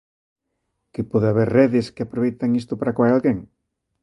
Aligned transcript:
Que 0.93 1.01
pode 1.11 1.27
haber 1.31 1.49
redes 1.59 1.85
que 1.93 2.03
aproveitan 2.03 2.51
isto 2.61 2.73
para 2.79 2.95
coar 2.97 3.11
alguén? 3.13 3.37